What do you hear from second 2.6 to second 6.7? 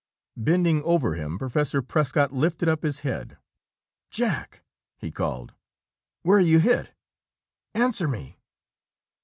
up his head. "Jack!" he called. "Where are you